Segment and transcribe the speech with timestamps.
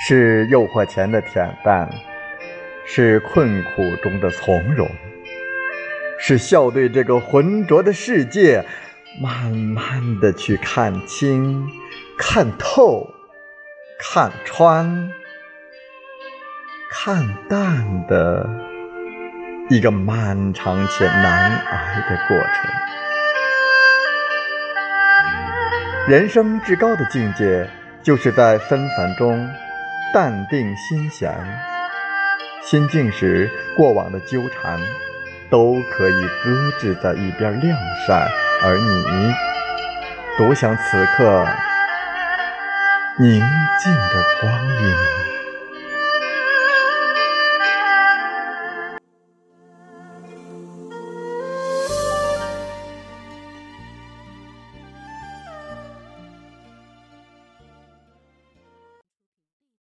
[0.00, 1.90] 是诱惑前的恬淡，
[2.86, 4.88] 是困苦中的从容，
[6.20, 8.64] 是笑对这个浑浊的世界，
[9.20, 11.68] 慢慢的去看清、
[12.16, 13.10] 看透、
[13.98, 15.10] 看穿、
[16.92, 18.48] 看淡的
[19.68, 22.70] 一个漫长且难挨的过程。
[26.08, 27.68] 人生至高的境界，
[28.02, 29.48] 就是在纷繁中。
[30.12, 31.30] 淡定心闲，
[32.64, 34.80] 心静时，过往的纠缠
[35.50, 38.26] 都可以搁置在一边晾晒，
[38.62, 39.34] 而你
[40.38, 41.46] 独享此刻
[43.18, 44.77] 宁静的光。